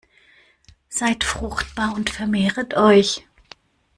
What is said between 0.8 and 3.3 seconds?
Seid fruchtbar und vermehrt euch!